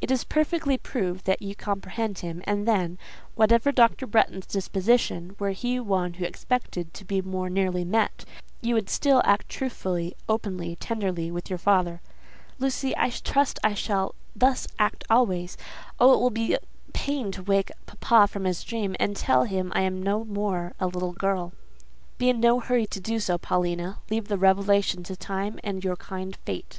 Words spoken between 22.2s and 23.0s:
in no hurry to